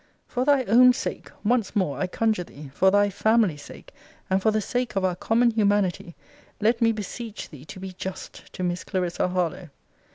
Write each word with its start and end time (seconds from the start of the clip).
For 0.27 0.45
thy 0.45 0.63
own 0.63 0.93
sake, 0.93 1.29
once 1.43 1.75
more 1.75 1.99
I 1.99 2.07
conjure 2.07 2.43
thee, 2.45 2.71
for 2.73 2.89
thy 2.89 3.11
family's 3.11 3.61
sake, 3.61 3.93
and 4.31 4.41
for 4.41 4.49
the 4.49 4.59
sake 4.59 4.95
of 4.95 5.05
our 5.05 5.15
common 5.15 5.51
humanity, 5.51 6.15
let 6.59 6.81
me 6.81 6.91
beseech 6.91 7.49
thee 7.51 7.65
to 7.65 7.79
be 7.79 7.91
just 7.93 8.51
to 8.53 8.63
Miss 8.63 8.83
Clarissa 8.83 9.27
Harlowe. 9.27 9.69